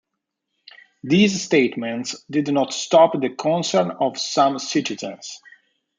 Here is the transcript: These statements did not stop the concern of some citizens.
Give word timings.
These 1.03 1.43
statements 1.43 2.15
did 2.23 2.51
not 2.51 2.73
stop 2.73 3.11
the 3.21 3.29
concern 3.29 3.91
of 3.91 4.17
some 4.17 4.57
citizens. 4.57 5.39